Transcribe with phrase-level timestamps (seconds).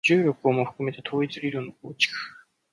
[0.03, 2.09] 重力をも含めた統一理論の構築